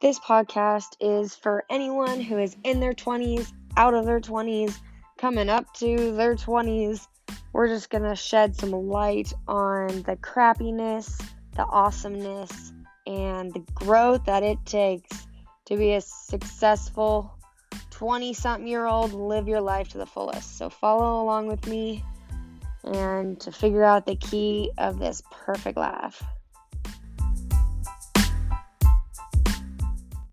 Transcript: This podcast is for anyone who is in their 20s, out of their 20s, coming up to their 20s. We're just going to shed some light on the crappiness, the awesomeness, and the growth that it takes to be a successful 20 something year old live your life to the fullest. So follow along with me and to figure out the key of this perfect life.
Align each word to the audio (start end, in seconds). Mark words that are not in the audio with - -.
This 0.00 0.18
podcast 0.18 0.96
is 0.98 1.34
for 1.34 1.64
anyone 1.68 2.20
who 2.20 2.38
is 2.38 2.56
in 2.64 2.80
their 2.80 2.94
20s, 2.94 3.52
out 3.76 3.92
of 3.92 4.06
their 4.06 4.18
20s, 4.18 4.78
coming 5.18 5.50
up 5.50 5.74
to 5.74 6.16
their 6.16 6.36
20s. 6.36 7.06
We're 7.52 7.68
just 7.68 7.90
going 7.90 8.04
to 8.04 8.16
shed 8.16 8.56
some 8.56 8.70
light 8.70 9.30
on 9.46 9.88
the 10.04 10.16
crappiness, 10.16 11.22
the 11.54 11.66
awesomeness, 11.66 12.72
and 13.06 13.52
the 13.52 13.62
growth 13.74 14.24
that 14.24 14.42
it 14.42 14.64
takes 14.64 15.26
to 15.66 15.76
be 15.76 15.92
a 15.92 16.00
successful 16.00 17.30
20 17.90 18.32
something 18.32 18.66
year 18.66 18.86
old 18.86 19.12
live 19.12 19.48
your 19.48 19.60
life 19.60 19.90
to 19.90 19.98
the 19.98 20.06
fullest. 20.06 20.56
So 20.56 20.70
follow 20.70 21.22
along 21.22 21.46
with 21.46 21.66
me 21.66 22.02
and 22.84 23.38
to 23.40 23.52
figure 23.52 23.84
out 23.84 24.06
the 24.06 24.16
key 24.16 24.70
of 24.78 24.98
this 24.98 25.22
perfect 25.30 25.76
life. 25.76 26.22